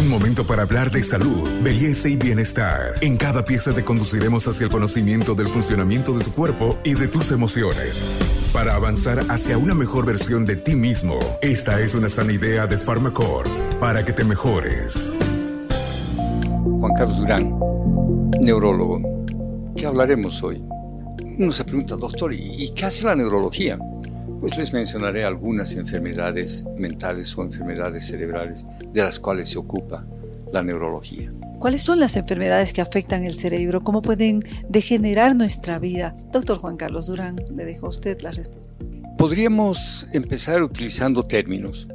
[0.00, 2.94] Un momento para hablar de salud, belleza y bienestar.
[3.02, 7.06] En cada pieza te conduciremos hacia el conocimiento del funcionamiento de tu cuerpo y de
[7.06, 8.06] tus emociones.
[8.50, 12.78] Para avanzar hacia una mejor versión de ti mismo, esta es una sana idea de
[12.78, 15.14] Pharmacore para que te mejores.
[16.16, 17.60] Juan Carlos Durán,
[18.40, 19.02] neurólogo.
[19.76, 20.64] ¿Qué hablaremos hoy?
[21.38, 23.78] Uno se pregunta, doctor, ¿y qué hace la neurología?
[24.40, 30.06] Pues les mencionaré algunas enfermedades mentales o enfermedades cerebrales de las cuales se ocupa
[30.50, 31.30] la neurología.
[31.58, 33.82] ¿Cuáles son las enfermedades que afectan el cerebro?
[33.82, 36.16] ¿Cómo pueden degenerar nuestra vida?
[36.32, 38.72] Doctor Juan Carlos Durán, le dejo a usted la respuesta.
[39.18, 41.86] Podríamos empezar utilizando términos.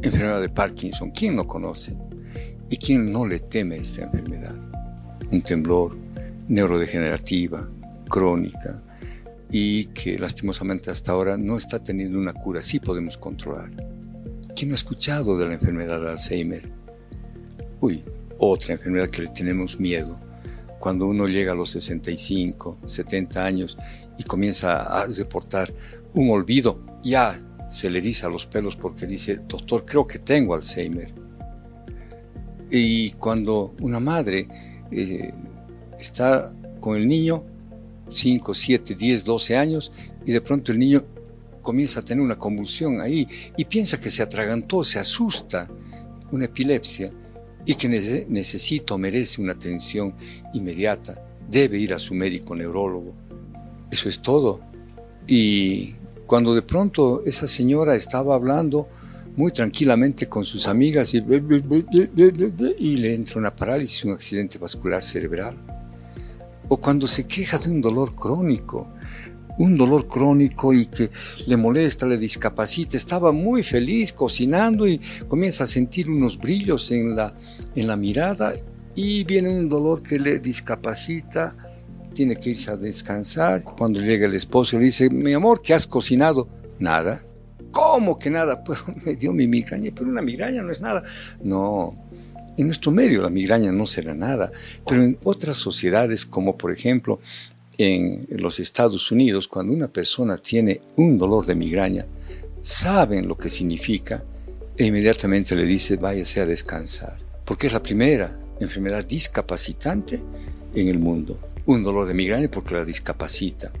[0.00, 1.94] Enfermedad de Parkinson, ¿quién no conoce?
[2.70, 4.56] ¿Y quién no le teme esta enfermedad?
[5.30, 5.98] Un temblor
[6.48, 7.68] neurodegenerativa,
[8.08, 8.78] crónica,
[9.50, 13.70] y que lastimosamente hasta ahora no está teniendo una cura, sí podemos controlar.
[14.54, 16.70] ¿Quién no ha escuchado de la enfermedad de Alzheimer?
[17.80, 18.02] Uy,
[18.38, 20.18] otra enfermedad que le tenemos miedo.
[20.78, 23.78] Cuando uno llega a los 65, 70 años
[24.18, 25.72] y comienza a reportar
[26.14, 31.12] un olvido, ya se le eriza los pelos porque dice, doctor, creo que tengo Alzheimer.
[32.70, 34.48] Y cuando una madre
[34.90, 35.32] eh,
[35.98, 37.44] está con el niño,
[38.08, 39.92] 5, 7, 10, 12 años
[40.24, 41.04] y de pronto el niño
[41.62, 43.26] comienza a tener una convulsión ahí
[43.56, 45.68] y piensa que se atragantó, se asusta,
[46.30, 47.12] una epilepsia
[47.64, 50.14] y que necesita merece una atención
[50.54, 53.14] inmediata, debe ir a su médico neurólogo.
[53.90, 54.60] Eso es todo.
[55.26, 55.94] Y
[56.26, 58.88] cuando de pronto esa señora estaba hablando
[59.36, 65.56] muy tranquilamente con sus amigas y, y le entra una parálisis, un accidente vascular cerebral
[66.68, 68.88] o cuando se queja de un dolor crónico,
[69.58, 71.10] un dolor crónico y que
[71.46, 72.96] le molesta, le discapacita.
[72.96, 77.32] Estaba muy feliz cocinando y comienza a sentir unos brillos en la,
[77.74, 78.54] en la mirada
[78.94, 81.54] y viene un dolor que le discapacita,
[82.14, 83.62] tiene que irse a descansar.
[83.62, 86.48] Cuando llega el esposo le dice, mi amor, ¿qué has cocinado?
[86.78, 87.22] Nada.
[87.70, 88.62] ¿Cómo que nada?
[88.64, 91.02] Pues me dio mi migraña, pero una migraña no es nada.
[91.42, 92.05] No,
[92.56, 94.50] en nuestro medio la migraña no será nada,
[94.86, 97.20] pero en otras sociedades, como por ejemplo
[97.78, 102.06] en los Estados Unidos, cuando una persona tiene un dolor de migraña,
[102.62, 104.24] saben lo que significa
[104.76, 110.22] e inmediatamente le dice váyase a descansar, porque es la primera enfermedad discapacitante
[110.74, 113.72] en el mundo un dolor de migraña porque la discapacita.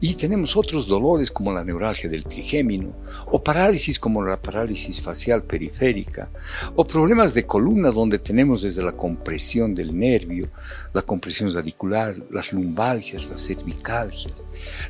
[0.00, 2.92] Y tenemos otros dolores como la neuralgia del trigémino,
[3.26, 6.30] o parálisis como la parálisis facial periférica,
[6.74, 10.48] o problemas de columna donde tenemos desde la compresión del nervio,
[10.92, 14.44] la compresión radicular, las lumbalgias, las cervicalgias,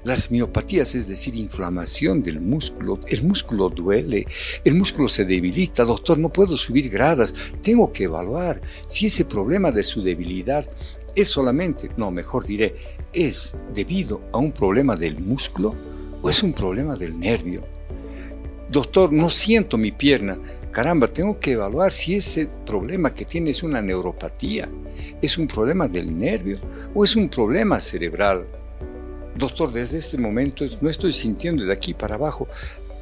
[0.04, 3.00] las miopatías, es decir, inflamación del músculo.
[3.08, 4.26] El músculo duele,
[4.64, 9.70] el músculo se debilita, doctor, no puedo subir gradas, tengo que evaluar si ese problema
[9.70, 10.68] de su debilidad
[11.14, 12.74] ¿Es solamente, no, mejor diré,
[13.12, 15.74] es debido a un problema del músculo
[16.20, 17.62] o es un problema del nervio?
[18.68, 20.36] Doctor, no siento mi pierna.
[20.72, 24.68] Caramba, tengo que evaluar si ese problema que tiene es una neuropatía,
[25.22, 26.58] es un problema del nervio
[26.92, 28.44] o es un problema cerebral.
[29.36, 32.48] Doctor, desde este momento no estoy sintiendo de aquí para abajo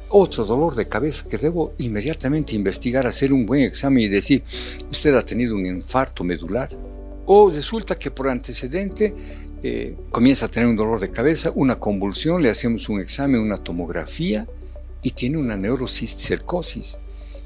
[0.09, 4.43] otro dolor de cabeza que debo inmediatamente investigar, hacer un buen examen y decir,
[4.91, 6.69] usted ha tenido un infarto medular
[7.25, 9.13] o resulta que por antecedente
[9.63, 13.57] eh, comienza a tener un dolor de cabeza, una convulsión, le hacemos un examen, una
[13.57, 14.47] tomografía
[15.01, 16.97] y tiene una neurocisticercosis.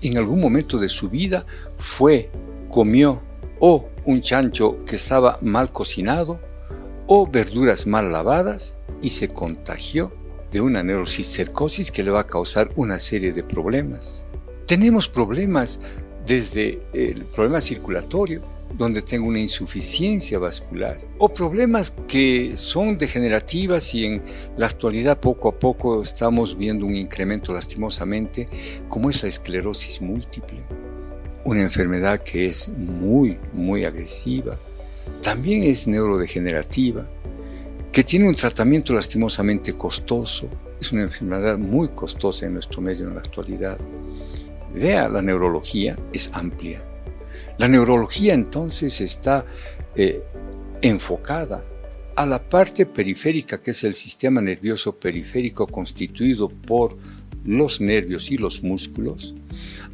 [0.02, 1.46] En algún momento de su vida
[1.78, 2.32] fue,
[2.70, 3.22] comió
[3.60, 6.40] o un chancho que estaba mal cocinado
[7.08, 10.14] o verduras mal lavadas y se contagió
[10.52, 14.26] de una neurocisticercosis que le va a causar una serie de problemas.
[14.66, 15.80] Tenemos problemas
[16.26, 18.42] desde el problema circulatorio,
[18.76, 24.22] donde tengo una insuficiencia vascular o problemas que son degenerativas y en
[24.58, 28.48] la actualidad poco a poco estamos viendo un incremento lastimosamente
[28.88, 30.64] como es la esclerosis múltiple,
[31.46, 34.60] una enfermedad que es muy, muy agresiva,
[35.22, 37.08] también es neurodegenerativa,
[37.92, 40.50] que tiene un tratamiento lastimosamente costoso,
[40.80, 43.80] es una enfermedad muy costosa en nuestro medio en la actualidad.
[44.76, 46.84] Vea, la neurología es amplia
[47.58, 49.46] la neurología entonces está
[49.96, 50.22] eh,
[50.82, 51.64] enfocada
[52.16, 56.98] a la parte periférica, que es el sistema nervioso periférico constituido por
[57.46, 59.36] los nervios y los músculos,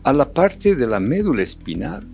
[0.04, 2.08] a la parte de la médula espinal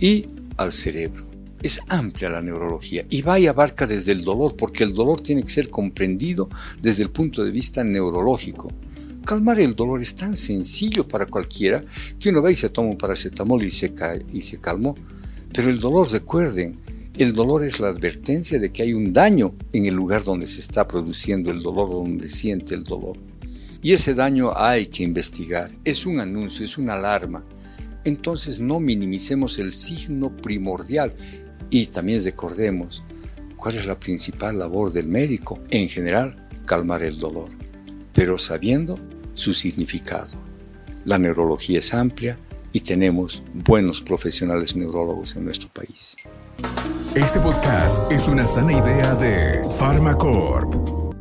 [0.00, 0.26] y
[0.56, 1.24] al cerebro.
[1.62, 5.42] Es amplia la neurología y va y abarca desde el dolor, porque el dolor tiene
[5.42, 6.48] que ser comprendido
[6.80, 8.68] desde el punto de vista neurológico.
[9.26, 11.84] Calmar el dolor es tan sencillo para cualquiera
[12.20, 14.94] que uno va y se toma un paracetamol y se, cae, y se calmó.
[15.52, 16.78] Pero el dolor, recuerden,
[17.18, 20.60] el dolor es la advertencia de que hay un daño en el lugar donde se
[20.60, 23.18] está produciendo el dolor, donde siente el dolor.
[23.82, 25.72] Y ese daño hay que investigar.
[25.84, 27.44] Es un anuncio, es una alarma.
[28.04, 31.12] Entonces no minimicemos el signo primordial
[31.68, 33.02] y también recordemos
[33.56, 35.58] cuál es la principal labor del médico.
[35.70, 37.48] En general, calmar el dolor,
[38.12, 38.96] pero sabiendo
[39.36, 40.38] su significado.
[41.04, 42.36] La neurología es amplia
[42.72, 46.16] y tenemos buenos profesionales neurólogos en nuestro país.
[47.14, 51.14] Este podcast es una sana idea de Pharmacorp.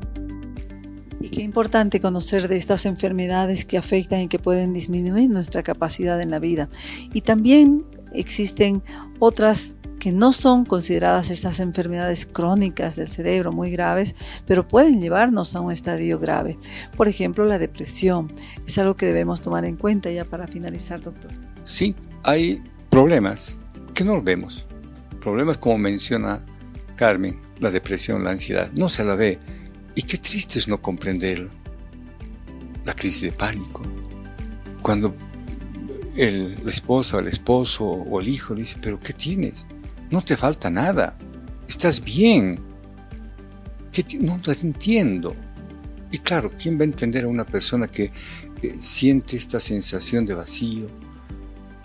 [1.19, 6.21] Y qué importante conocer de estas enfermedades que afectan y que pueden disminuir nuestra capacidad
[6.21, 6.69] en la vida.
[7.13, 8.81] Y también existen
[9.19, 9.75] otras
[10.06, 14.13] que no son consideradas estas enfermedades crónicas del cerebro muy graves,
[14.46, 16.60] pero pueden llevarnos a un estadio grave.
[16.96, 18.31] Por ejemplo, la depresión.
[18.68, 21.31] Es algo que debemos tomar en cuenta ya para finalizar, doctor.
[21.63, 22.62] Sí, hay
[22.92, 23.57] problemas
[23.96, 24.68] que no vemos
[25.22, 26.46] problemas como menciona
[26.96, 29.40] Carmen, la depresión, la ansiedad, no se la ve.
[29.96, 31.50] Y qué triste es no comprenderlo.
[32.86, 33.81] La crisis de pánico.
[34.84, 35.16] Cuando
[36.16, 39.66] el, la esposa, el esposo o el hijo le dice, pero ¿qué tienes?
[40.15, 41.13] No te falta nada.
[41.67, 42.57] Estás bien.
[44.21, 45.35] no te entiendo.
[46.09, 48.13] Y claro, ¿quién va a entender a una persona que
[48.62, 50.88] eh, siente esta sensación de vacío,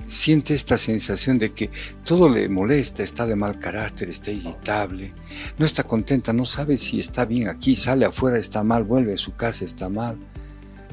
[0.07, 1.71] siente esta sensación de que
[2.05, 5.13] todo le molesta, está de mal carácter, está irritable,
[5.59, 9.17] no está contenta, no sabe si está bien aquí, sale afuera, está mal, vuelve a
[9.17, 10.17] su casa, está mal,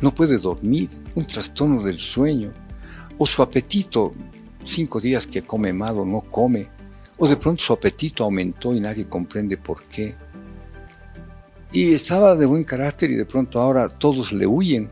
[0.01, 2.51] no puede dormir, un trastorno del sueño,
[3.19, 4.15] o su apetito,
[4.63, 6.75] cinco días que come mal o no come,
[7.17, 10.15] o de pronto su apetito aumentó y nadie comprende por qué.
[11.71, 14.89] Y estaba de buen carácter y de pronto ahora todos le huyen.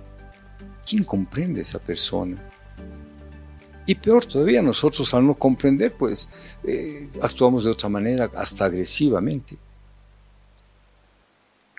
[0.87, 2.37] ¿Quién comprende a esa persona?
[3.87, 6.29] Y peor todavía, nosotros al no comprender, pues
[6.63, 9.57] eh, actuamos de otra manera, hasta agresivamente.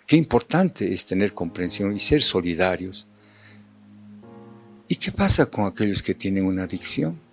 [0.06, 3.08] Qué importante es tener comprensión y ser solidarios.
[4.86, 7.25] ¿Y qué pasa con aquellos que tienen una adicción?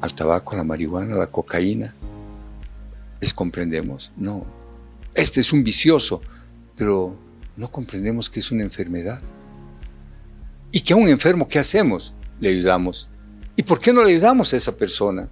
[0.00, 1.94] Al tabaco, a la marihuana, a la cocaína.
[3.20, 4.12] ¿Les comprendemos?
[4.16, 4.44] No.
[5.14, 6.20] Este es un vicioso,
[6.76, 7.16] pero
[7.56, 9.20] no comprendemos que es una enfermedad.
[10.70, 12.14] Y que a un enfermo, ¿qué hacemos?
[12.40, 13.08] le ayudamos.
[13.56, 15.28] ¿Y por qué no le ayudamos a esa persona?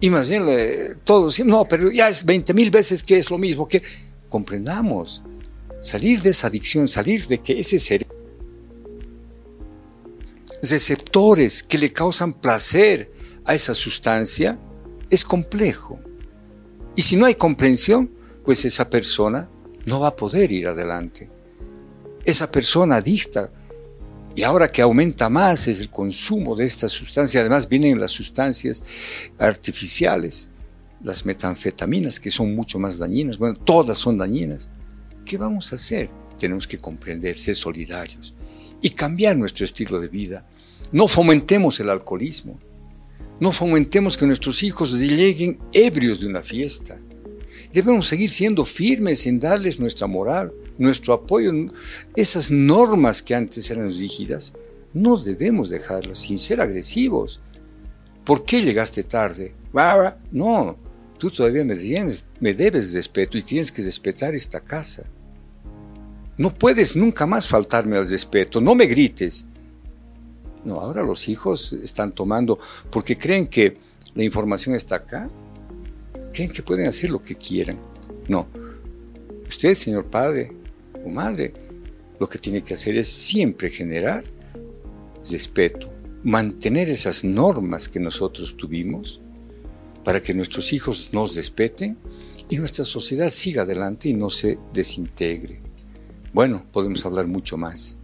[0.00, 0.44] Y más bien
[1.04, 3.82] todos, no, pero ya es 20 mil veces que es lo mismo, que
[4.28, 5.22] comprendamos,
[5.80, 8.06] salir de esa adicción, salir de que ese ser
[10.62, 13.12] receptores que le causan placer
[13.44, 14.58] a esa sustancia
[15.10, 16.00] es complejo.
[16.96, 18.10] Y si no hay comprensión,
[18.44, 19.48] pues esa persona
[19.84, 21.28] no va a poder ir adelante.
[22.24, 23.50] Esa persona adicta
[24.34, 28.82] y ahora que aumenta más es el consumo de esta sustancia, además vienen las sustancias
[29.38, 30.48] artificiales,
[31.02, 34.70] las metanfetaminas, que son mucho más dañinas, bueno, todas son dañinas.
[35.24, 36.10] ¿Qué vamos a hacer?
[36.38, 38.34] Tenemos que comprender, ser solidarios
[38.82, 40.46] y cambiar nuestro estilo de vida.
[40.90, 42.58] No fomentemos el alcoholismo,
[43.40, 46.98] no fomentemos que nuestros hijos lleguen ebrios de una fiesta.
[47.72, 51.52] Debemos seguir siendo firmes en darles nuestra moral, nuestro apoyo,
[52.14, 54.54] esas normas que antes eran rígidas,
[54.92, 57.40] no debemos dejarlas sin ser agresivos.
[58.24, 59.54] ¿Por qué llegaste tarde?
[60.30, 60.76] No,
[61.18, 61.74] tú todavía me,
[62.40, 65.04] me debes respeto y tienes que respetar esta casa.
[66.38, 69.46] No puedes nunca más faltarme al respeto, no me grites.
[70.64, 72.58] No, ahora los hijos están tomando
[72.90, 73.76] porque creen que
[74.14, 75.28] la información está acá,
[76.32, 77.78] creen que pueden hacer lo que quieran.
[78.28, 78.46] No,
[79.48, 80.52] usted, señor padre,
[81.06, 81.52] madre,
[82.18, 84.24] lo que tiene que hacer es siempre generar
[85.30, 85.90] respeto,
[86.22, 89.20] mantener esas normas que nosotros tuvimos
[90.04, 91.96] para que nuestros hijos nos respeten
[92.48, 95.60] y nuestra sociedad siga adelante y no se desintegre.
[96.32, 97.96] Bueno, podemos hablar mucho más.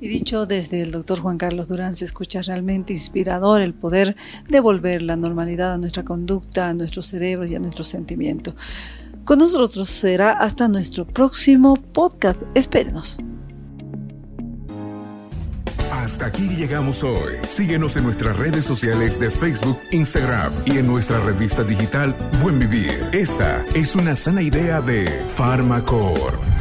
[0.00, 4.16] Y dicho desde el doctor Juan Carlos Durán, se escucha realmente inspirador el poder
[4.48, 8.54] devolver la normalidad a nuestra conducta, a nuestros cerebros y a nuestros sentimientos.
[9.24, 12.40] Con nosotros será hasta nuestro próximo podcast.
[12.54, 13.18] Espérenos.
[15.92, 17.34] Hasta aquí llegamos hoy.
[17.46, 23.10] Síguenos en nuestras redes sociales de Facebook, Instagram y en nuestra revista digital Buen Vivir.
[23.12, 26.57] Esta es una sana idea de Pharmacorp.